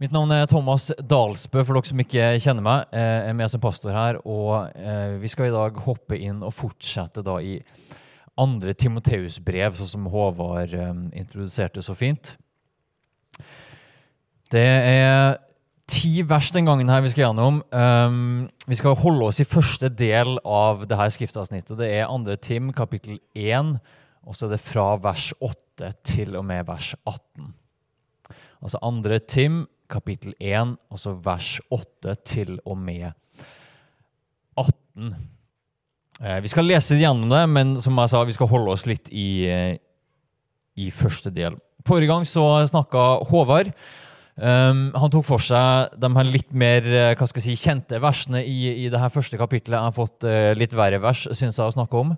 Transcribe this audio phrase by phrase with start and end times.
[0.00, 2.86] Mitt navn er Thomas Dalsbø, for dere som ikke kjenner meg.
[2.88, 6.54] Jeg er med som pastor her, og eh, vi skal i dag hoppe inn og
[6.56, 7.58] fortsette da i
[8.40, 12.30] andre Timoteus-brev, sånn som Håvard eh, introduserte så fint.
[14.48, 15.36] Det er
[15.92, 17.58] ti vers den gangen her vi skal gjennom.
[18.72, 21.74] Vi skal holde oss i første del av det her skriftavsnittet.
[21.76, 23.74] Det er andre Tim, kapittel 1,
[24.24, 27.52] og så er det fra vers 8 til og med vers 18.
[28.64, 33.10] Altså andre Tim, kapittel 1, altså vers 8 til og med
[34.58, 35.14] 18.
[36.20, 39.08] Eh, vi skal lese gjennom det, men som jeg sa, vi skal holde oss litt
[39.10, 39.74] i, eh,
[40.76, 41.56] i første del.
[41.86, 43.72] Forrige gang så snakka Håvard.
[44.40, 47.98] Um, han tok for seg de her litt mer eh, hva skal jeg si, kjente
[48.00, 49.76] versene i, i det her første kapittelet.
[49.76, 52.14] Jeg har fått uh, litt verre vers, syns jeg, å snakke om.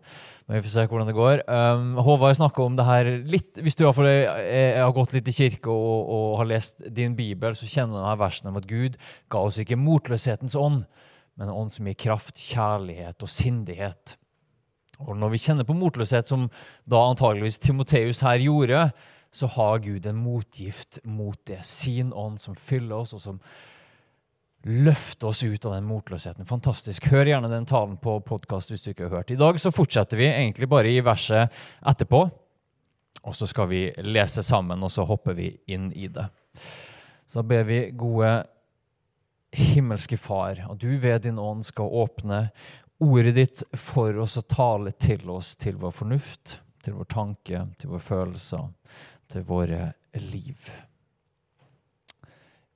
[0.47, 1.42] Men vi får se hvordan det går.
[1.51, 5.75] Um, Håvard snakker om det her litt Hvis du iallfall har gått litt i kirke
[5.75, 8.98] og, og, har lest din bibel, så kjenner du de her versene om at Gud
[9.33, 10.84] ga oss ikke motløshetens ånd,
[11.39, 14.14] men en ånd som gir kraft, kjærlighet og sindighet.
[15.03, 16.47] Og når vi kjenner på motløshet, som
[16.86, 18.92] da antageligvis Timoteus her gjorde,
[19.33, 21.63] så har Gud en motgift mot det.
[21.65, 23.41] Sin ånd som fyller oss, og som
[24.63, 26.47] løfter oss ut av den motløsheten.
[26.47, 27.09] Fantastisk.
[27.11, 29.33] Hør gjerne den talen på podkast hvis du ikke har hørt.
[29.35, 32.23] I dag så fortsetter vi egentlig bare i verset etterpå.
[33.23, 36.27] Og så skal vi lese sammen, og så hopper vi inn i det.
[37.27, 38.33] Så da ber vi gode
[39.53, 42.47] himmelske Far, at du ved din ånd skal åpne
[43.03, 47.92] ordet ditt for oss og tale til oss, til vår fornuft, til vår tanke, til
[47.92, 48.69] våre følelser,
[49.33, 50.70] til våre liv.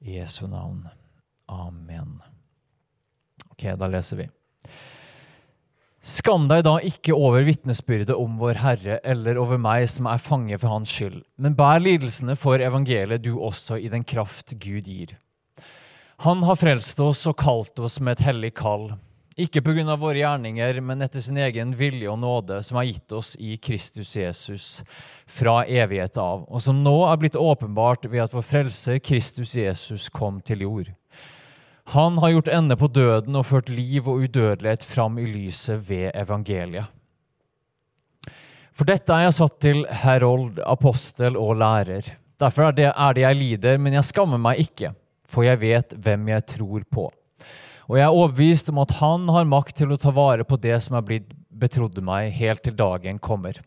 [0.00, 0.87] I Jesu navn.
[1.53, 2.19] Amen.
[3.53, 4.28] Ok, da leser vi.
[6.06, 10.59] Skam deg da ikke over vitnesbyrdet om vår Herre eller over meg som er fange
[10.62, 15.16] for Hans skyld, men bær lidelsene for evangeliet du også i den kraft Gud gir.
[16.22, 18.93] Han har frelst oss og kalt oss med et hellig kall,
[19.36, 22.86] ikke på grunn av våre gjerninger, men etter sin egen vilje og nåde, som har
[22.88, 24.69] gitt oss i Kristus Jesus
[25.28, 30.08] fra evighet av, og som nå er blitt åpenbart ved at vår frelser Kristus Jesus
[30.08, 30.88] kom til jord.
[31.92, 36.08] Han har gjort ende på døden og ført liv og udødelighet fram i lyset ved
[36.16, 36.88] evangeliet.
[38.76, 42.08] For dette er jeg satt til herold, apostel og lærer.
[42.41, 44.91] Derfor er det, jeg lider, men jeg skammer meg ikke,
[45.24, 47.06] for jeg vet hvem jeg tror på.
[47.86, 50.74] Og jeg er overbevist om at han har makt til å ta vare på det
[50.82, 53.60] som er blitt betrodd meg, helt til dagen kommer.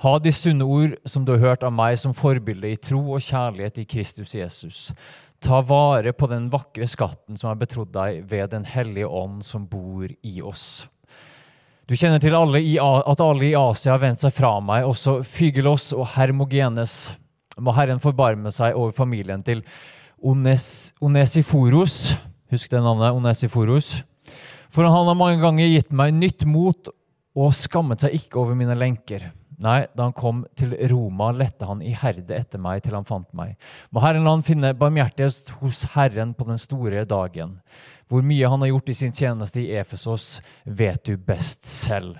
[0.00, 3.20] Ha de sunne ord som du har hørt av meg som forbilde i tro og
[3.20, 4.78] kjærlighet i Kristus Jesus.
[5.44, 9.66] Ta vare på den vakre skatten som er betrodd deg ved Den hellige ånd som
[9.68, 10.86] bor i oss.
[11.90, 15.24] Du kjenner til alle i, at alle i Asia har vendt seg fra meg, også
[15.26, 17.16] Fygelos og Hermogenes.
[17.58, 19.64] Må Herren forbarme seg over familien til
[20.22, 22.14] Ones, Onesiforos.
[22.50, 24.00] Husk det navnet, Onesiforos.
[24.70, 26.90] For han har mange ganger gitt meg nytt mot
[27.38, 29.30] og skammet seg ikke over mine lenker.
[29.60, 33.58] Nei, da han kom til Roma, lette han iherdig etter meg til han fant meg.
[33.92, 37.58] Må Herren la han finne barmhjertighet hos Herren på den store dagen.
[38.08, 42.16] Hvor mye han har gjort i sin tjeneste i Efesos, vet du best selv.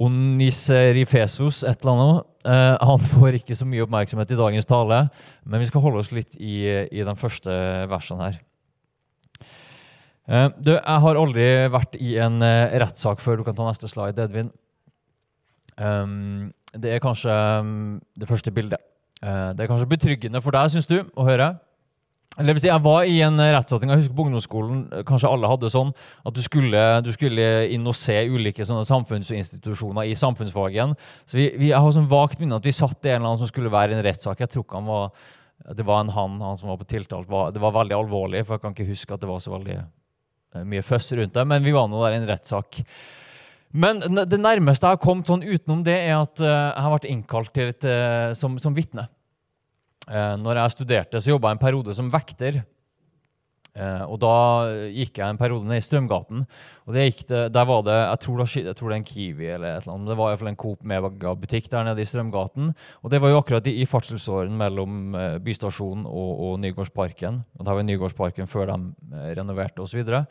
[0.00, 2.32] Oniserifesos, et eller annet.
[2.48, 5.04] Uh, han får ikke så mye oppmerksomhet i dagens tale,
[5.44, 7.52] men vi skal holde oss litt i, i den første
[7.92, 8.40] versen her.
[10.24, 13.40] Uh, du, jeg har aldri vært i en uh, rettssak før.
[13.40, 14.50] Du kan ta neste slide, Edvin.
[15.76, 18.80] Um, det er kanskje um, det første bildet.
[19.20, 21.54] Uh, det er kanskje betryggende for deg, syns du, å høre.
[22.40, 25.92] Eller Jeg var i en rettssetting, jeg husker på ungdomsskolen, kanskje alle hadde sånn,
[26.26, 30.96] at du skulle, du skulle inn og se ulike sånne samfunnsinstitusjoner i samfunnsfagen.
[31.30, 33.42] Så vi, vi, Jeg har sånn vagt minne at vi satt i en eller annen
[33.44, 34.42] som skulle være i en rettssak.
[34.42, 35.12] Jeg tror ikke han var,
[35.78, 37.30] Det var en han, han som var på tiltalt.
[37.54, 39.78] Det var veldig alvorlig, for jeg kan ikke huske at det var så veldig
[40.62, 41.44] mye føss rundt det.
[41.50, 42.80] Men vi var nå der i en rettssak.
[43.74, 47.10] Men det nærmeste jeg har kommet sånn utenom det, er at uh, jeg har vært
[47.10, 49.08] innkalt til et, uh, som, som vitne.
[50.04, 52.58] Når jeg studerte, så jobba jeg en periode som vekter
[53.74, 54.34] Eh, og da
[54.94, 56.44] gikk jeg en periode ned i Strømgaten.
[56.86, 59.46] og det gikk der var det, Jeg tror, det, jeg tror det er en Kiwi
[59.50, 60.08] eller et eller annet.
[60.08, 62.74] Det var iallfall en Coop Mega-butikk der nede i Strømgaten.
[63.02, 67.42] Og det var jo akkurat i, i fartselsåren mellom eh, Bystasjonen og, og Nygårdsparken.
[67.58, 68.78] Og der var Nygårdsparken før de
[69.10, 69.90] eh, renoverte osv.
[69.94, 70.24] Så, videre.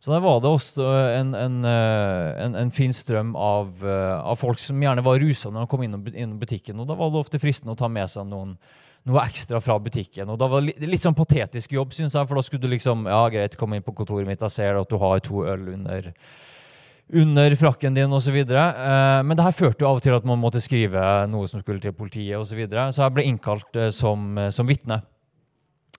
[0.00, 4.78] så der var det også en, en, en, en fin strøm av, av, folk som
[4.78, 6.78] gjerne var rusa når de kom innom, innom butikken.
[6.78, 8.58] Og da var det ofte fristende å ta med seg noen
[9.08, 10.28] noe ekstra fra butikken.
[10.28, 13.08] Og da var det litt, sånn patetisk jobb, syns jeg, for da skulle du liksom
[13.08, 16.12] Ja, greit, komme inn på kontoret mitt, jeg ser at du har to øl under
[17.08, 18.36] under frakken din osv.
[18.36, 21.00] Eh, men det her førte jo av og til at man måtte skrive
[21.30, 22.50] noe som skulle til politiet osv.
[22.52, 22.88] Så, videre.
[22.92, 25.00] så jeg ble innkalt eh, som, eh, som vitne.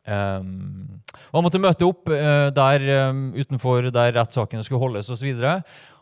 [0.08, 5.28] Um, og han måtte møte opp uh, der um, utenfor der rettssakene skulle holdes osv.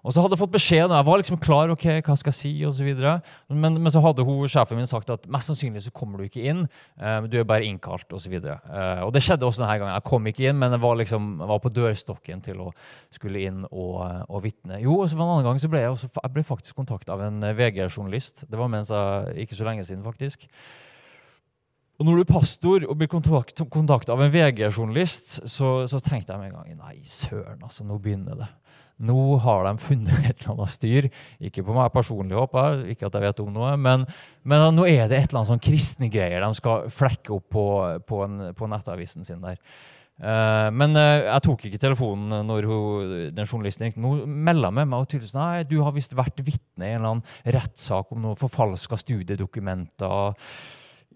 [0.07, 1.71] Og så hadde jeg fått beskjed, og jeg var liksom klar.
[1.73, 3.15] ok, hva skal jeg si, og så.
[3.49, 6.45] Men, men så hadde hun, sjefen min sagt at mest sannsynlig så kommer du ikke
[6.47, 6.63] inn.
[6.95, 8.07] Um, du er bare innkalt.
[8.15, 9.95] Og, uh, og det skjedde også denne gangen.
[9.97, 12.71] Jeg kom ikke inn, men jeg var, liksom, jeg var på dørstokken til å
[13.11, 14.79] skulle inn og, og vitne.
[14.85, 17.27] Jo, og så en annen gang så ble jeg, også, jeg ble faktisk kontakta av
[17.27, 18.45] en VG-journalist.
[18.47, 20.47] Det var mens jeg, ikke så lenge siden, faktisk.
[21.97, 26.41] Og når du er pastor og blir kontakta av en VG-journalist, så, så, tenkte jeg
[26.43, 28.49] med en gang Nei, søren, altså, nå begynner det.
[29.07, 31.09] Nå har de funnet et eller annet styr.
[31.49, 32.95] Ikke på meg personlig, håper jeg.
[32.95, 33.73] Ikke at jeg vet om noe.
[33.81, 34.05] Men,
[34.45, 37.67] men nå er det et eller annet sånn kristne greier de skal flekke opp på,
[38.09, 39.61] på, en, på nettavisen sin der.
[40.17, 44.01] Uh, men uh, jeg tok ikke telefonen når hun, den journalisten ringte.
[44.01, 47.11] Hun melda med meg og tydeligvis nei, du har visst vært vitne i en eller
[47.17, 50.33] annen rettssak om noen forfalska studiedokumenter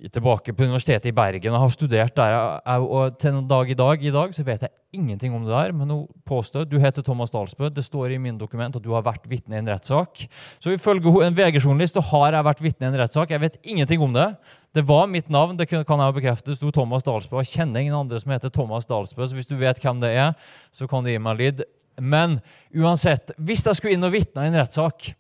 [0.09, 2.33] tilbake på Universitetet i Bergen og har studert der.
[2.81, 5.73] Og til en dag i dag, i dag så vet jeg ingenting om det der,
[5.77, 7.69] men hun påstår du heter Thomas Dalsbø.
[7.69, 10.23] Det står i min dokument at du har vært vitne i en rettssak.
[10.63, 13.29] Så ifølge en VG-journalist så har jeg vært vitne i en rettssak.
[13.29, 14.27] Jeg vet ingenting om det.
[14.73, 16.49] Det var mitt navn, det kan jeg bekrefte.
[16.49, 17.37] Det sto Thomas Dalsbø.
[17.43, 20.33] Jeg kjenner ingen andre som heter Thomas Dalsbø, så hvis du vet hvem det er,
[20.73, 21.65] så kan du gi meg lyd.
[22.01, 22.39] Men
[22.73, 25.11] uansett, hvis jeg skulle inn og vitne i en rettssak,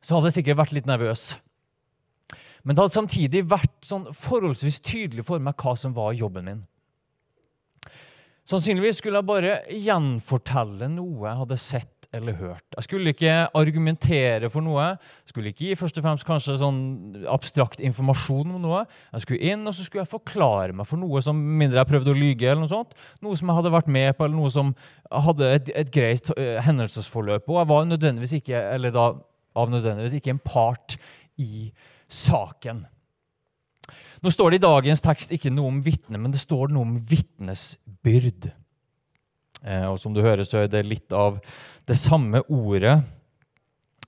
[0.00, 1.34] så hadde jeg sikkert vært litt nervøs.
[2.66, 6.64] Men det hadde samtidig vært sånn forholdsvis tydelig for meg hva som var jobben min.
[8.46, 12.64] Sannsynligvis skulle jeg bare gjenfortelle noe jeg hadde sett eller hørt.
[12.76, 14.92] Jeg skulle ikke argumentere for noe.
[14.94, 16.80] Jeg skulle ikke gi først og fremst kanskje sånn
[17.30, 18.84] abstrakt informasjon om noe.
[19.12, 22.14] Jeg skulle inn og så skulle jeg forklare meg for noe som mindre jeg prøvde
[22.14, 22.48] å lyge.
[22.50, 22.94] eller Noe sånt.
[23.24, 24.72] Noe som jeg hadde vært med på, eller noe som
[25.26, 27.50] hadde et, et greit uh, hendelsesforløp.
[27.50, 29.10] Og jeg var nødvendigvis ikke, eller da
[29.56, 30.98] av nødvendigvis ikke en part
[31.42, 31.68] i
[32.08, 32.84] saken.
[34.24, 36.96] Nå står det i dagens tekst ikke noe om vitne, men det står noe om
[36.98, 38.48] vitnesbyrd.
[39.66, 41.38] Eh, og som du hører, så er det litt av
[41.86, 42.96] det samme ordet.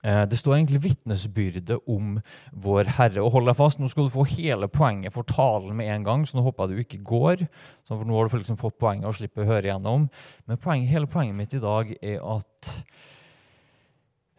[0.03, 2.19] Eh, det står egentlig vitnesbyrde om
[2.53, 3.23] Vår Herre.
[3.25, 6.27] Og hold deg fast, Nå skal du få hele poenget for talen med en gang,
[6.27, 7.47] så nå håper jeg du ikke går.
[7.89, 10.09] for Nå har du liksom fått poenget og slipper å høre igjennom.
[10.47, 12.75] Men poenget, hele poenget mitt i dag er at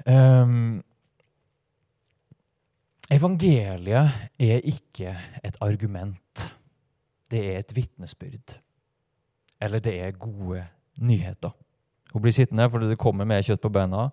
[0.06, 0.82] um,
[3.10, 6.44] Evangeliet er ikke et argument.
[7.32, 8.54] Det er et vitnesbyrd.
[9.62, 10.62] Eller det er gode
[11.02, 11.56] nyheter.
[12.14, 14.10] Hun blir sittende fordi det kommer mer kjøtt på beina.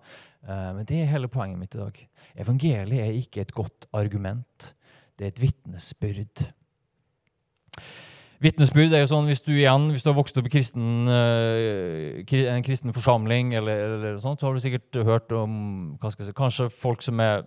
[0.47, 1.99] Eh, men det er hele poenget mitt i dag.
[2.41, 4.73] Evangeliet er ikke et godt argument.
[5.17, 6.47] Det er et vitnesbyrd.
[8.41, 12.49] Vitnesbyrd er jo sånn hvis du igjen, hvis du har vokst opp i kristen, eh,
[12.53, 17.05] en kristen forsamling, eller, eller sånt, så har du sikkert hørt om si, kanskje folk
[17.05, 17.45] som er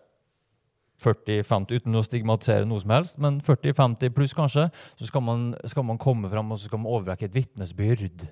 [1.04, 4.68] 40-50, uten å stigmatisere noe som helst, men 40-50 pluss kanskje,
[4.98, 8.26] så skal man, skal man komme fram og så skal man overrekke et vitnesbyrd.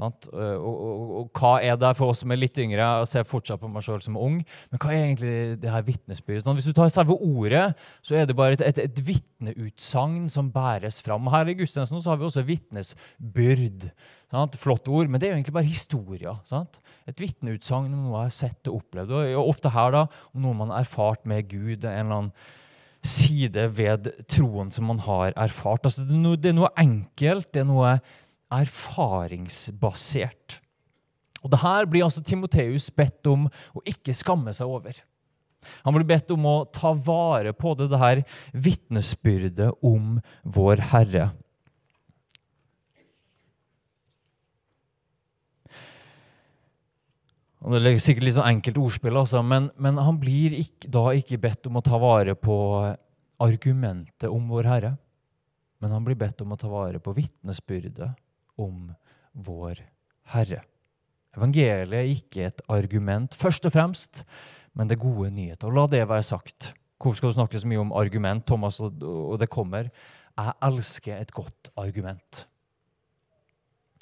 [0.00, 2.86] Og, og, og, og, hva er det for oss som er litt yngre?
[3.02, 4.38] Jeg ser fortsatt på meg sjøl som ung.
[4.70, 6.44] Men hva er egentlig det her vitnesbyrdet?
[6.46, 7.66] Sånn, hvis du tar selve ordet,
[8.06, 11.28] så er det bare et, et, et vitneutsagn som bæres fram.
[11.34, 13.90] Her i gudstjenesten har vi også vitnesbyrd.
[14.30, 14.56] Sant?
[14.62, 16.40] Flott ord, men det er jo egentlig bare historier.
[17.10, 19.18] Et vitneutsagn om noe jeg har sett og opplevd.
[19.34, 21.84] Og ofte her da, om noe man har erfart med Gud.
[21.84, 22.34] en eller annen
[23.06, 25.86] side ved troen som man har erfart.
[25.86, 27.94] Altså, det, er noe, det er noe enkelt, det er noe
[28.50, 30.60] erfaringsbasert.
[31.40, 34.94] Og det her blir altså Timoteus bedt om å ikke skamme seg over.
[35.84, 41.30] Han blir bedt om å ta vare på det, det her vitnesbyrdet om vår Herre.
[47.60, 51.42] Det er sikkert litt sånn enkelt ordspill, altså, men, men, han blir ikke, da ikke
[51.42, 52.56] bedt om å ta vare på
[53.40, 54.94] argumentet om vår Herre.
[55.80, 58.16] Men han blir bedt om å ta vare på vitnesbyrdet
[58.60, 58.90] om
[59.32, 59.80] vår
[60.34, 60.62] Herre.
[61.36, 64.24] Evangeliet er ikke et argument, først og fremst,
[64.74, 65.70] men det er gode nyheter.
[65.70, 66.72] Og la det være sagt.
[67.00, 69.88] Hvorfor skal du snakke så mye om argument, Thomas, og det kommer?
[70.36, 72.44] Jeg elsker et godt argument.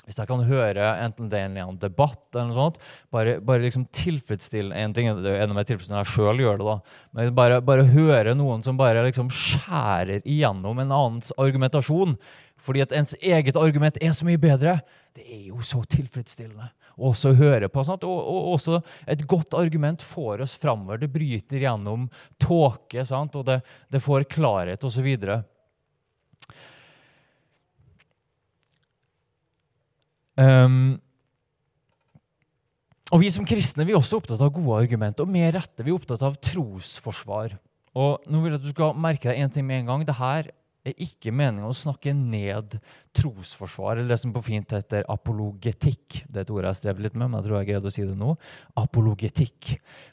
[0.08, 2.78] Hvis jeg kan høre enten det er en debatt eller noe sånt,
[3.12, 6.68] bare, bare liksom tilfredsstille En ting det er enda mer tilfredsstillende jeg sjøl gjør det,
[6.70, 6.76] da.
[7.12, 12.16] Men bare, bare høre noen som bare liksom skjærer igjennom en annens argumentasjon
[12.68, 14.78] fordi at ens eget argument er så mye bedre.
[15.16, 17.84] Det er jo så tilfredsstillende også høre på.
[17.94, 21.00] Og, og, også et godt argument får oss framover.
[21.00, 22.08] Det bryter gjennom
[22.42, 23.60] tåke, og det,
[23.92, 25.08] det får klarhet osv.
[30.38, 30.98] Um,
[33.10, 35.90] og Vi som kristne vi er også opptatt av gode argumenter, og med rette vi
[35.90, 37.56] er opptatt av trosforsvar.
[37.98, 40.04] Og nå vil jeg at du skal merke deg en ting med en gang.
[40.06, 40.52] Dette
[40.86, 42.76] er ikke meningen å snakke ned
[43.18, 46.20] trosforsvar, eller det som på fint heter apologetikk.
[46.28, 48.04] Det er et ord jeg strever litt med, men jeg tror jeg greide å si
[48.06, 48.34] det nå.
[48.78, 49.72] Apologetikk.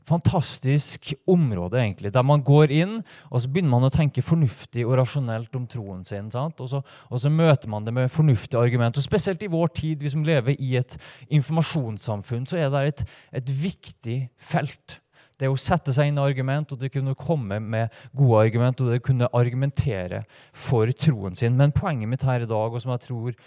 [0.09, 2.97] Fantastisk område, egentlig, der man går inn,
[3.29, 6.31] og så begynner man å tenke fornuftig og rasjonelt om troen sin.
[6.33, 8.97] Og så, og, så, møter man det med fornuftige argument.
[8.97, 10.97] Og spesielt i vår tid, vi som lever i et
[11.29, 13.09] informasjonssamfunn, så er det et,
[13.41, 14.99] et viktig felt
[15.41, 18.93] det å sette seg inn i argument, og det kunne komme med gode argument, og
[18.93, 20.23] det kunne argumentere
[20.55, 21.57] for troen sin.
[21.59, 23.39] Men poenget mitt her i dag, og som jeg tror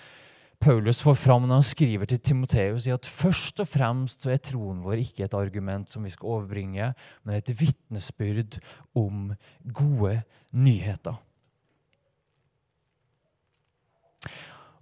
[0.58, 4.82] Paulus får fram når han skriver til Timoteus, at først og fremst så er troen
[4.82, 6.90] vår ikke et argument som vi skal overbringe,
[7.22, 8.58] men et vitnesbyrd
[8.98, 10.18] om gode
[10.50, 11.14] nyheter.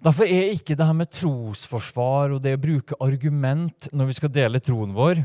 [0.07, 4.33] Derfor er ikke det her med trosforsvar og det å bruke argument når vi skal
[4.33, 5.25] dele troen vår,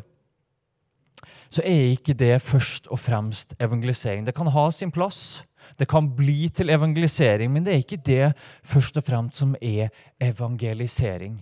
[1.52, 4.26] så er ikke det først og fremst evangelisering.
[4.26, 5.44] Det kan ha sin plass,
[5.80, 9.92] det kan bli til evangelisering, men det er ikke det først og fremst som er
[10.22, 11.42] evangelisering.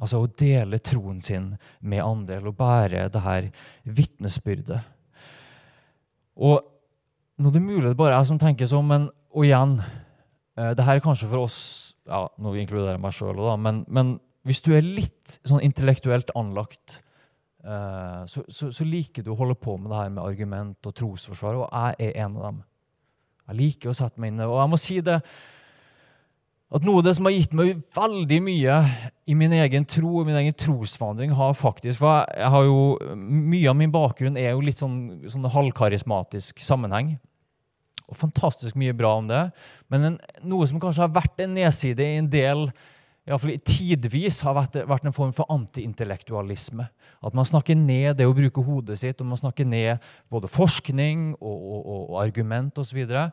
[0.00, 3.50] Altså å dele troen sin med andre, eller å bære det her
[3.84, 4.80] vitnesbyrdet.
[6.40, 6.60] Og
[7.40, 10.72] nå er det mulig det bare er jeg som tenker sånn, men og igjen eh,
[10.76, 11.60] det her er kanskje for oss
[12.08, 14.16] ja, Nå inkluderer jeg meg sjøl men, men
[14.48, 17.02] hvis du er litt sånn intellektuelt anlagt,
[17.60, 21.58] så, så, så, liker du å holde på med det her med argument og trosforsvar,
[21.60, 22.60] og jeg er en av dem.
[23.50, 25.18] Jeg liker å sette meg inn Og jeg må si det
[26.70, 28.74] at noe av det som har gitt meg veldig mye
[29.26, 32.84] i min egen tro og min egen trosvandring, har faktisk For jeg har jo,
[33.16, 37.16] mye av min bakgrunn er jo litt sånn, sånn halvkarismatisk sammenheng.
[38.06, 39.42] Og fantastisk mye bra om det.
[39.90, 42.68] Men en, noe som kanskje har vært en nedside i en del
[43.30, 46.86] iallfall tidvis har vært, vært en form for antiintellektualisme.
[47.22, 51.32] At man snakker ned det å bruke hodet sitt, og man snakker ned både forskning
[51.38, 52.90] og, og, og argument osv.
[52.90, 53.28] Så, videre.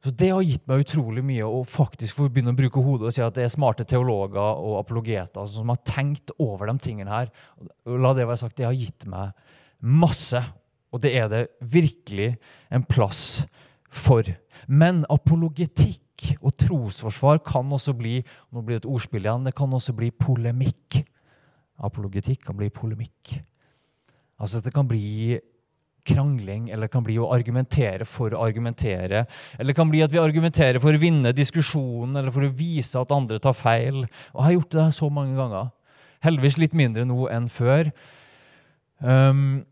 [0.00, 3.14] så det har gitt meg utrolig mye å faktisk få begynne å bruke hodet og
[3.14, 7.32] si at det er smarte teologer og apologeter som har tenkt over de tingene her.
[7.84, 9.36] La det være sagt, det har gitt meg
[9.80, 10.40] masse.
[10.90, 12.32] Og det er det virkelig
[12.72, 13.44] en plass
[13.90, 14.26] for.
[14.66, 16.02] Men apologetikk
[16.40, 18.18] og trosforsvar kan også bli
[18.52, 21.00] nå blir det et ordspill igjen, det kan også bli polemikk.
[21.80, 23.38] Apologetikk kan bli polemikk.
[24.40, 25.38] Altså Det kan bli
[26.06, 29.26] krangling, eller det kan bli å argumentere for å argumentere.
[29.58, 33.00] Eller det kan bli at vi argumenterer for å vinne diskusjonen, eller for å vise
[33.00, 34.06] at andre tar feil.
[34.32, 35.68] Og jeg har gjort det så mange ganger.
[36.24, 37.92] Heldigvis litt mindre nå enn før.
[39.00, 39.62] Um,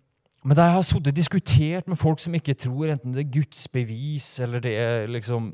[0.45, 3.33] men der jeg har sittet og diskutert med folk som ikke tror, enten det er
[3.40, 5.50] Guds bevis eller det er liksom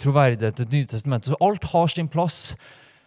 [0.00, 1.32] troverdighet til Det nye testamentet.
[1.32, 2.56] Så alt har sin plass.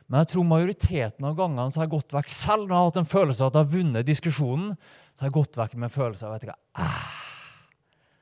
[0.08, 2.90] Men jeg tror majoriteten av gangene så har jeg gått vekk selv når jeg har
[2.90, 4.78] hatt en følelse av at jeg har vunnet diskusjonen.
[5.16, 7.10] så har jeg gått vekk med en følelse av vet ikke, ah.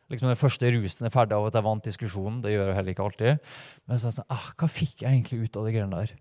[0.09, 2.41] Liksom Den første rusen er ferdig av at jeg vant diskusjonen.
[2.41, 3.51] Det gjør jeg heller ikke alltid.
[3.85, 6.13] Men så er jeg sånn, ah, hva fikk jeg egentlig ut av de greiene der?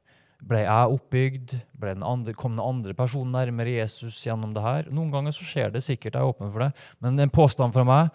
[0.49, 1.55] Ble jeg oppbygd?
[1.81, 4.91] Ble den andre, kom den andre personen nærmere Jesus gjennom det her?
[4.93, 6.71] Noen ganger så skjer det sikkert, jeg er åpen for det.
[7.01, 8.13] Men en påstand fra meg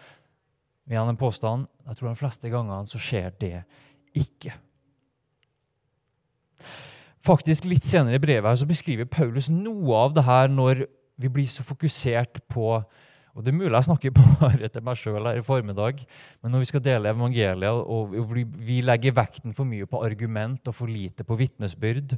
[0.91, 3.57] igjen en påstand, jeg tror de fleste gangene så skjer det
[4.17, 4.53] ikke.
[7.23, 10.85] Faktisk Litt senere i brevet her så beskriver Paulus noe av det her når
[11.21, 12.67] vi blir så fokusert på
[13.33, 14.11] og Det er mulig jeg snakker
[14.43, 16.03] bare til meg sjøl her i formiddag,
[16.43, 18.13] men når vi skal dele evangeliet, og
[18.61, 22.13] vi legger vekten for mye på argument og for lite på vitnesbyrd,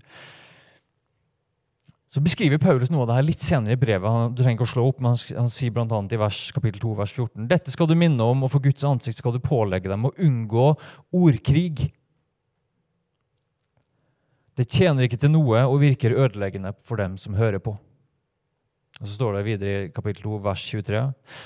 [2.15, 4.07] så beskriver Paulus noe av det her litt senere i brevet.
[4.07, 6.79] Han, du trenger ikke å slå opp, men han, han sier annet i vers, kapittel
[6.79, 9.91] 2, vers 14.: Dette skal du minne om, og for Guds ansikt skal du pålegge
[9.91, 10.69] dem å unngå
[11.11, 11.89] ordkrig.
[14.55, 17.73] Det tjener ikke til noe og virker ødeleggende for dem som hører på.
[19.01, 21.01] Og Så står det videre i kapittel 2, vers 23.: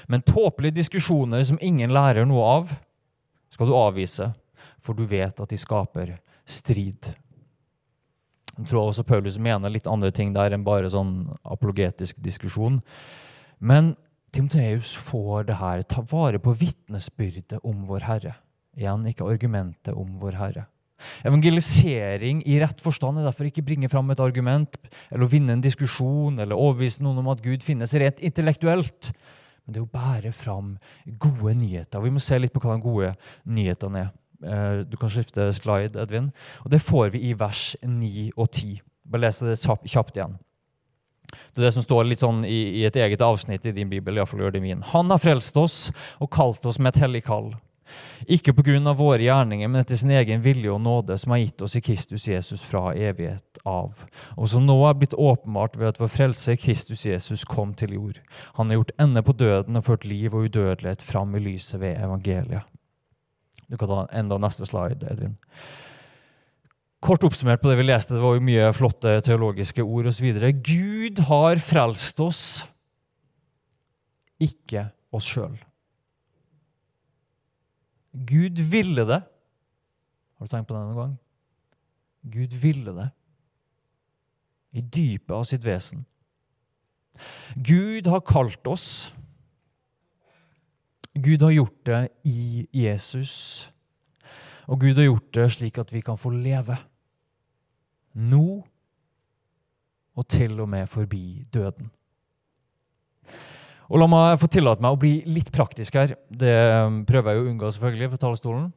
[0.06, 2.76] Men tåpelige diskusjoner som ingen lærer noe av,
[3.50, 4.30] skal du avvise,
[4.78, 6.14] for du vet at de skaper
[6.46, 7.10] strid.
[8.60, 12.82] Jeg tror også Paulus mener litt andre ting der enn bare sånn apologetisk diskusjon.
[13.60, 13.94] Men
[14.36, 15.86] Timoteus får det her.
[15.88, 18.36] Ta vare på vitnesbyrdet om vår Herre.
[18.78, 20.68] Igjen ikke argumentet om vår Herre.
[21.24, 24.76] Evangelisering i rett forstand er derfor ikke bringe fram et argument
[25.08, 29.14] eller å vinne en diskusjon eller overbevise noen om at Gud finnes rett intellektuelt.
[29.64, 30.74] Men det er å bære fram
[31.22, 32.04] gode nyheter.
[32.04, 33.14] Vi må se litt på hva de gode
[33.48, 34.12] nyhetene er.
[34.44, 36.32] Eh, du kan skifte slide, Edvin.
[36.66, 38.82] Og Det får vi i vers 9 og 10.
[39.10, 40.38] Bare les det kjapt igjen.
[41.54, 44.18] Det er det som står litt sånn i, i et eget avsnitt i din bibel.
[44.18, 44.82] I fall gjør det min.
[44.94, 47.52] Han har frelst oss og kalt oss med et hellig kall.
[48.30, 48.94] Ikke pga.
[48.94, 52.28] våre gjerninger, men etter sin egen vilje og nåde, som har gitt oss i Kristus
[52.28, 54.06] Jesus fra evighet av.
[54.38, 58.20] Og som nå er blitt åpenbart ved at vår frelse Kristus Jesus kom til jord.
[58.58, 61.98] Han har gjort ende på døden og ført liv og udødelighet fram i lyset ved
[61.98, 62.79] evangeliet.
[63.70, 65.38] Du kan ta enda neste slide, Edvin.
[67.00, 70.34] Kort oppsummert på det vi leste, det var jo mye flotte teologiske ord osv.
[70.66, 72.44] Gud har frelst oss,
[74.42, 75.56] ikke oss sjøl.
[78.12, 79.22] Gud ville det.
[80.40, 81.16] Har du tenkt på det noen gang?
[82.34, 83.10] Gud ville det.
[84.76, 86.04] I dypet av sitt vesen.
[87.56, 89.14] Gud har kalt oss.
[91.30, 93.70] Gud har gjort det i Jesus.
[94.66, 96.78] Og Gud har gjort det slik at vi kan få leve.
[98.18, 98.46] Nå
[100.20, 101.92] og til og med forbi døden.
[103.90, 106.14] Og La meg få tillate meg å bli litt praktisk her.
[106.30, 106.56] Det
[106.86, 108.68] um, prøver jeg å unngå selvfølgelig fra talerstolen.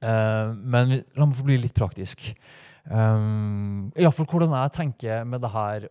[0.00, 2.30] Uh, men la meg få bli litt praktisk.
[2.84, 5.88] Um, Iallfall hvordan jeg tenker med det her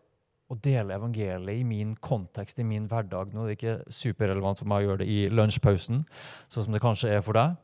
[0.50, 3.34] å dele evangeliet i min kontekst, i min hverdag.
[3.34, 6.02] Nå er det ikke superrelevant for meg å gjøre det i lunsjpausen,
[6.50, 7.58] sånn som det kanskje er for deg.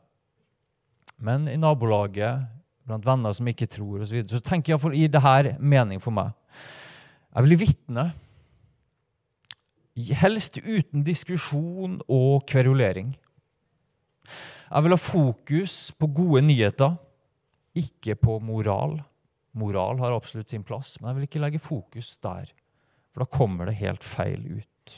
[1.18, 2.46] Men i nabolaget,
[2.86, 4.10] blant venner som ikke tror osv.
[4.10, 6.30] Så, videre, så tenker jeg iallfall i det her mening for meg.
[7.34, 8.12] Jeg vil vitne
[9.96, 13.14] Helst uten diskusjon og kverulering.
[14.68, 16.98] Jeg vil ha fokus på gode nyheter,
[17.72, 18.98] ikke på moral.
[19.56, 22.52] Moral har absolutt sin plass, men jeg vil ikke legge fokus der.
[23.16, 24.96] For da kommer det helt feil ut.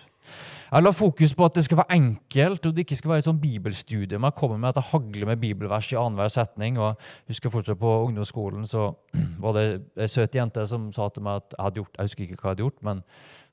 [0.69, 3.27] Jeg la fokus på at det skal være enkelt, og det ikke skal være et
[3.29, 4.27] sånn bibelstudium.
[4.27, 6.77] Jeg kommer med at jeg hagler med bibelvers i annenhver setning.
[6.83, 8.91] og jeg husker fortsatt På ungdomsskolen så
[9.45, 12.25] var det ei søt jente som sa til meg at jeg hadde gjort, jeg husker
[12.25, 13.05] ikke hva jeg hadde gjort, men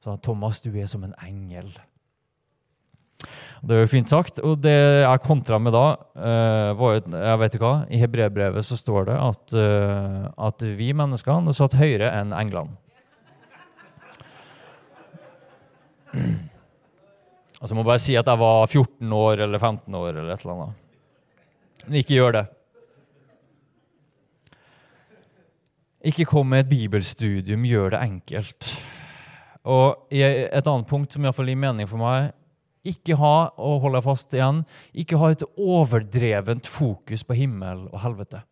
[0.03, 1.71] sa Thomas, du er som en engel.
[3.63, 4.41] Det er jo fint sagt.
[4.43, 5.85] Og det jeg kontra med da,
[6.19, 10.65] uh, var jo jeg vet ikke hva, I hebreerbrevet så står det at, uh, at
[10.75, 12.75] vi menneskene satt høyere enn englene.
[16.15, 20.45] Altså, jeg må bare si at jeg var 14 år eller 15 år eller et
[20.45, 20.81] eller annet.
[21.85, 22.45] Men ikke gjør det.
[26.05, 28.71] Ikke kom med et bibelstudium, gjør det enkelt.
[29.65, 32.33] Og et annet punkt som iallfall gir mening for meg
[32.85, 34.59] ikke ha og holder jeg fast igjen,
[34.93, 38.43] ikke ha et overdrevent fokus på himmel og helvete.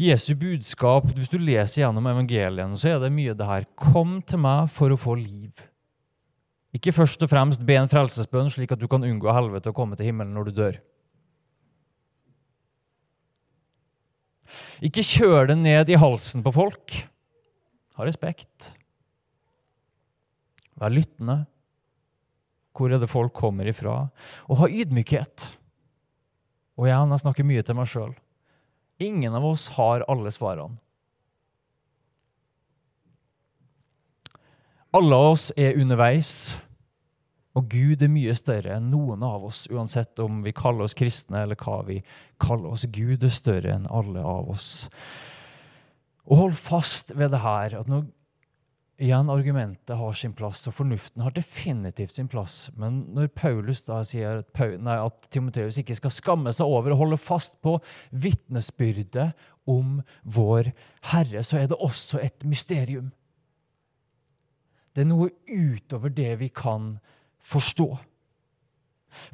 [0.00, 3.66] Jesu budskap, hvis du leser gjennom evangeliene, så er det mye det her.
[3.76, 5.60] Kom til meg for å få liv.
[6.72, 9.98] Ikke først og fremst be en frelsesbønn slik at du kan unngå helvete og komme
[9.98, 10.78] til himmelen når du dør.
[14.80, 16.96] Ikke kjør det ned i halsen på folk.
[17.98, 18.70] Ha respekt.
[20.80, 21.42] Vær lyttende.
[22.72, 24.06] Hvor er det folk kommer ifra?
[24.48, 25.50] Og ha ydmykhet.
[26.80, 28.14] Og igjen, jeg snakker mye til meg sjøl.
[29.00, 30.76] Ingen av oss har alle svarene.
[34.92, 36.58] Alle av oss er underveis,
[37.54, 41.44] og Gud er mye større enn noen av oss, uansett om vi kaller oss kristne
[41.44, 42.00] eller hva vi
[42.42, 42.88] kaller oss.
[42.90, 44.88] Gud er større enn alle av oss.
[46.26, 48.08] Og hold fast ved det her, at når
[49.00, 54.02] igjen argumentet har sin plass, og fornuften har definitivt sin plass, men når Paulus da
[54.06, 57.78] sier at, at Timoteus ikke skal skamme seg over å holde fast på
[58.10, 59.30] vitnesbyrdet
[59.70, 60.72] om vår
[61.12, 63.08] Herre, så er det også et mysterium.
[64.94, 66.98] Det er noe utover det vi kan
[67.40, 67.88] forstå.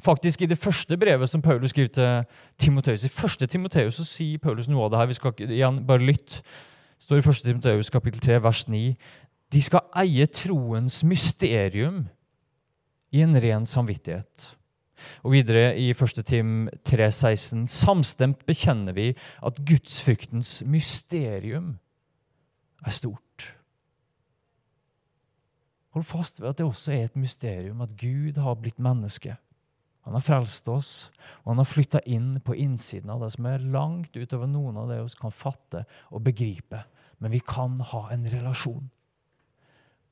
[0.01, 4.41] Faktisk I det første brevet som Paulus skriver til Timoteus, i første Timoteus så sier
[4.41, 5.11] Paulus noe av det her.
[5.11, 6.41] Vi skal igjen, bare lytte
[6.99, 7.43] står i 1.
[7.45, 8.95] Timoteus kapittel 3, vers 9.
[9.53, 12.05] De skal eie troens mysterium
[13.15, 14.53] i en ren samvittighet.
[15.23, 16.23] Og videre i 1.
[16.25, 19.11] Tim 3,16.: Samstemt bekjenner vi
[19.45, 21.77] at gudsfryktens mysterium
[22.85, 23.53] er stort.
[25.95, 29.37] Hold fast ved at det også er et mysterium at Gud har blitt menneske.
[30.07, 30.91] Han har frelst oss,
[31.43, 34.91] og han har flytta inn på innsiden av det som er langt utover noen av
[34.91, 35.81] det vi kan fatte
[36.11, 36.83] og begripe.
[37.19, 38.85] Men vi kan ha en relasjon.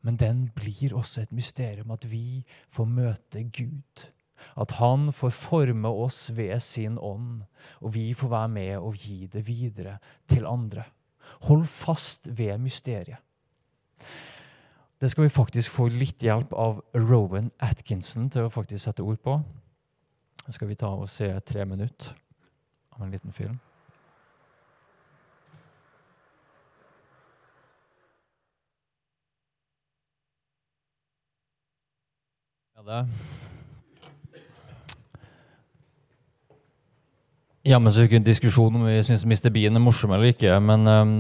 [0.06, 4.06] Men den blir også et mysterium, at vi får møte Gud.
[4.58, 7.42] At han får forme oss ved sin ånd,
[7.82, 9.98] og vi får være med og gi det videre
[10.30, 10.86] til andre.
[11.50, 13.18] Hold fast ved mysteriet.
[15.02, 19.20] Det skal vi faktisk få litt hjelp av Rowan Atkinson til å faktisk sette ord
[19.26, 19.40] på.
[20.46, 22.14] Så skal vi ta og se tre minutter
[22.96, 23.58] av en liten film.
[32.86, 33.06] Det.
[37.66, 39.50] Ja, men så fikk vi en diskusjon om vi syns Mr.
[39.54, 40.54] Bean er morsom eller ikke.
[40.62, 41.16] men um,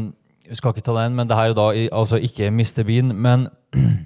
[0.45, 2.83] Vi skal ikke ta den, men det her er da altså ikke Mr.
[2.85, 3.15] Bean.
[3.17, 3.47] Men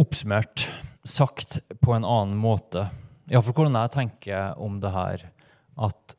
[0.00, 0.68] oppsummert,
[1.04, 2.88] sagt på en annen måte
[3.28, 5.26] Iallfall hvordan jeg tenker om det her.
[5.80, 6.14] At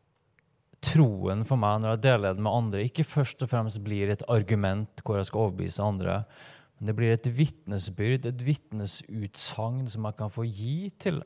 [0.86, 4.25] troen for meg når jeg deler det med andre, ikke først og fremst blir et
[4.28, 6.23] argument hvor jeg skal overbevise andre,
[6.78, 11.22] men det blir et vitnesbyrd, et vitnesutsagn som jeg kan få gi til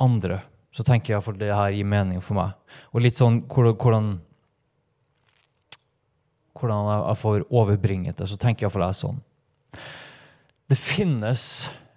[0.00, 0.40] andre.
[0.72, 2.54] Så tenker jeg for det her gir mening for meg.
[2.96, 4.14] Og litt sånn hvordan,
[6.56, 9.20] hvordan jeg får overbringet det, så tenker jeg for det sånn.
[10.72, 11.44] Det finnes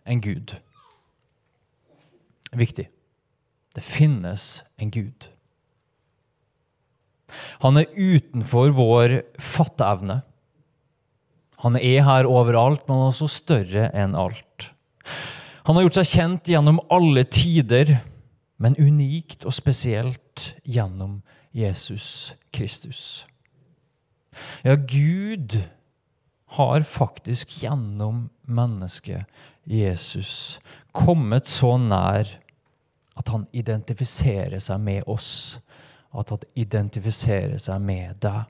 [0.03, 0.57] en Gud.
[2.55, 2.89] Viktig.
[3.75, 5.29] Det finnes en Gud.
[7.63, 10.21] Han er utenfor vår fatteevne.
[11.63, 14.71] Han er her overalt, men også større enn alt.
[15.65, 17.97] Han har gjort seg kjent gjennom alle tider,
[18.61, 21.21] men unikt og spesielt gjennom
[21.55, 23.25] Jesus Kristus.
[24.63, 25.57] Ja, Gud
[26.55, 29.25] har faktisk gjennom mennesket
[29.63, 30.59] Jesus
[30.95, 32.29] kommet så nær
[33.15, 35.59] at han identifiserer seg med oss.
[36.15, 38.43] At han identifiserer seg med deg.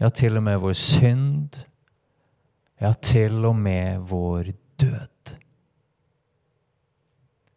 [0.00, 1.60] Ja, til og med vår synd.
[2.80, 5.34] Ja, til og med vår død.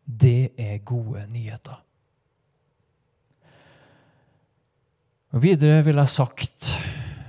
[0.04, 1.80] Det er gode nyheter.
[5.32, 6.68] Og Videre vil jeg sagt,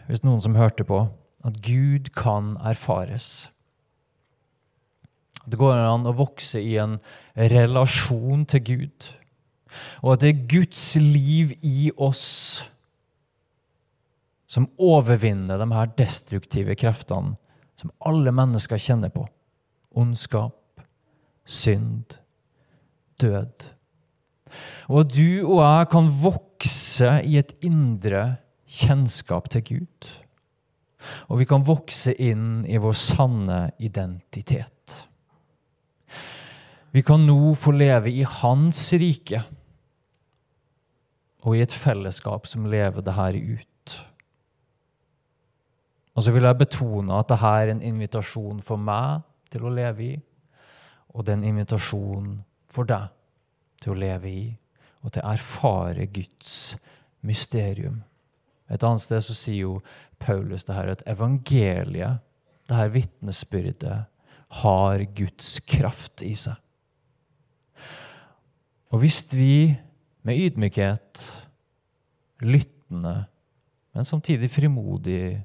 [0.09, 1.07] hvis noen som hørte på,
[1.45, 3.49] at Gud kan erfares.
[5.47, 6.99] Det går an å vokse i en
[7.37, 9.11] relasjon til Gud.
[10.03, 12.65] Og at det er Guds liv i oss
[14.55, 17.35] som overvinner de her destruktive kreftene
[17.81, 19.27] som alle mennesker kjenner på.
[19.99, 20.83] Ondskap,
[21.45, 22.21] synd,
[23.19, 23.71] død.
[24.87, 28.37] Og at du og jeg kan vokse i et indre
[28.71, 30.13] kjennskap til Gud.
[31.29, 35.03] Og vi kan vokse inn i vår sanne identitet.
[36.95, 39.43] Vi kan nå få leve i Hans rike
[41.45, 43.74] og i et fellesskap som lever det her ut.
[46.15, 50.07] Og så vil jeg betone at dette er en invitasjon for meg til å leve
[50.07, 50.15] i,
[51.15, 52.29] og det er en invitasjon
[52.71, 53.11] for deg
[53.83, 54.45] til å leve i
[55.05, 56.75] og til å erfare Guds
[57.27, 58.01] mysterium.
[58.73, 59.75] Et annet sted så sier jo
[60.23, 62.23] Paulus det her at evangeliet,
[62.65, 63.99] det her vitnesbyrdet,
[64.65, 66.57] har Guds kraft i seg.
[68.95, 69.75] Og hvis vi
[70.25, 71.25] med ydmykhet,
[72.47, 73.17] lyttende,
[73.95, 75.43] men samtidig frimodig,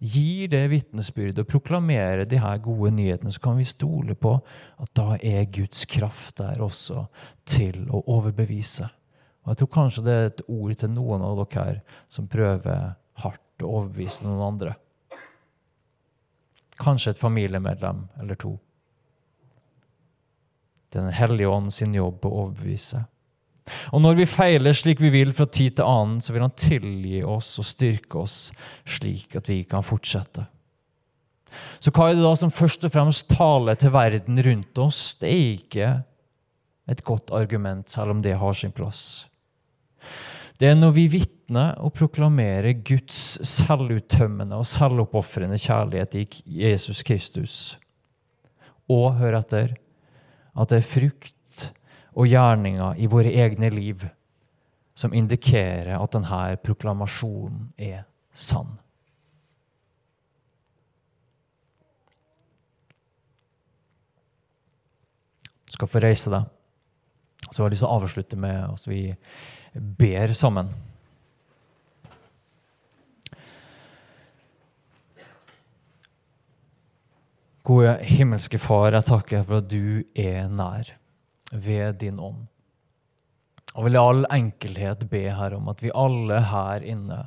[0.00, 4.38] gir det vitnesbyrdet og proklamerer de her gode nyhetene, så kan vi stole på
[4.80, 7.04] at da er Guds kraft der også
[7.44, 8.88] til å overbevise.
[9.44, 12.94] Og Jeg tror kanskje det er et ord til noen av dere her som prøver
[13.20, 14.74] hardt å overbevise noen andre.
[16.80, 18.56] Kanskje et familiemedlem eller to.
[20.96, 23.04] Den hellige ånd sin jobb å overbevise.
[23.94, 27.20] Og når vi feiler slik vi vil fra tid til annen, så vil han tilgi
[27.26, 28.38] oss og styrke oss
[28.88, 30.46] slik at vi kan fortsette.
[31.82, 35.00] Så hva er det da som først og fremst taler til verden rundt oss?
[35.18, 35.90] Det er ikke
[36.90, 39.26] et godt argument, selv om det har sin plass.
[40.60, 46.24] Det er når vi vitner og proklamerer Guds selvuttømmende og selvoppofrende kjærlighet i
[46.66, 47.54] Jesus Kristus.
[48.90, 49.76] Og, hør etter,
[50.50, 51.36] at det er frukt
[52.20, 54.04] og gjerninger i våre egne liv
[54.98, 58.02] som indikerer at denne proklamasjonen er
[58.36, 58.74] sann.
[65.64, 66.44] Du skal få reise deg.
[67.48, 69.02] Så har jeg lyst til å avslutte med at vi
[69.72, 70.68] ber sammen.
[77.64, 80.99] Gode himmelske Far, jeg takker for at du er nær
[81.50, 82.46] ved din ånd.
[83.74, 87.20] Og vil i all enkelhet be her om at vi alle her inne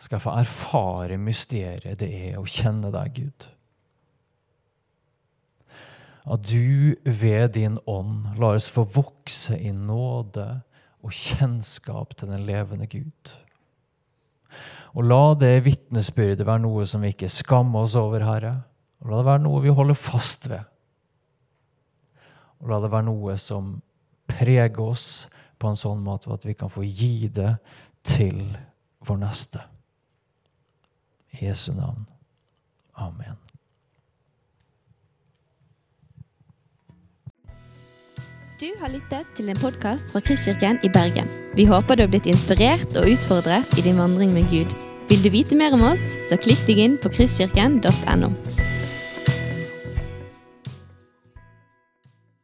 [0.00, 3.46] skal få erfare mysteriet det er å kjenne deg, Gud.
[6.24, 10.48] At du ved din ånd lar oss få vokse i nåde
[11.04, 13.34] og kjennskap til den levende Gud.
[14.94, 18.54] Og la det vitnesbyrdet være noe som vi ikke skammer oss over, Herre.
[19.02, 20.64] Og la det være noe vi holder fast ved.
[22.64, 23.76] Og la det være noe som
[24.30, 25.28] preger oss
[25.60, 27.54] på en sånn måte at vi kan få gi det
[28.04, 28.40] til
[29.04, 29.60] vår neste.
[31.36, 32.06] I Jesu navn.
[32.96, 33.36] Amen.
[38.60, 41.28] Du har lyttet til en podkast fra Kristkirken i Bergen.
[41.58, 44.72] Vi håper du har blitt inspirert og utfordret i din vandring med Gud.
[45.10, 48.30] Vil du vite mer om oss, så klikk deg inn på kristkirken.no.